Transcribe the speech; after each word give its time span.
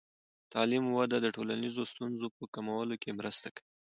د 0.43 0.43
تعلیم 0.53 0.85
وده 0.89 1.17
د 1.21 1.27
ټولنیزو 1.35 1.81
ستونزو 1.91 2.27
په 2.37 2.43
کمولو 2.53 2.95
کې 3.01 3.17
مرسته 3.19 3.47
کوي. 3.55 3.67